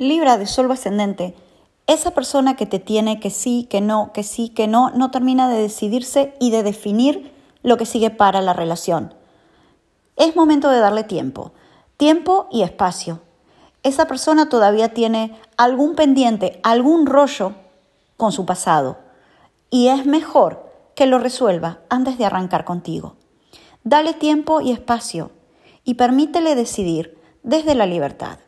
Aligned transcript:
Libra 0.00 0.38
de 0.38 0.46
Sol 0.46 0.70
ascendente, 0.70 1.34
esa 1.88 2.12
persona 2.12 2.54
que 2.54 2.66
te 2.66 2.78
tiene 2.78 3.18
que 3.18 3.30
sí, 3.30 3.66
que 3.68 3.80
no, 3.80 4.12
que 4.12 4.22
sí, 4.22 4.48
que 4.48 4.68
no, 4.68 4.90
no 4.90 5.10
termina 5.10 5.48
de 5.48 5.60
decidirse 5.60 6.34
y 6.38 6.52
de 6.52 6.62
definir 6.62 7.32
lo 7.64 7.76
que 7.76 7.84
sigue 7.84 8.10
para 8.10 8.40
la 8.40 8.52
relación. 8.52 9.12
Es 10.14 10.36
momento 10.36 10.70
de 10.70 10.78
darle 10.78 11.02
tiempo, 11.02 11.50
tiempo 11.96 12.46
y 12.52 12.62
espacio. 12.62 13.22
Esa 13.82 14.06
persona 14.06 14.48
todavía 14.48 14.94
tiene 14.94 15.36
algún 15.56 15.96
pendiente, 15.96 16.60
algún 16.62 17.04
rollo 17.04 17.54
con 18.16 18.30
su 18.30 18.46
pasado 18.46 18.98
y 19.68 19.88
es 19.88 20.06
mejor 20.06 20.70
que 20.94 21.06
lo 21.06 21.18
resuelva 21.18 21.80
antes 21.88 22.18
de 22.18 22.24
arrancar 22.24 22.64
contigo. 22.64 23.16
Dale 23.82 24.14
tiempo 24.14 24.60
y 24.60 24.70
espacio 24.70 25.32
y 25.82 25.94
permítele 25.94 26.54
decidir 26.54 27.18
desde 27.42 27.74
la 27.74 27.86
libertad. 27.86 28.38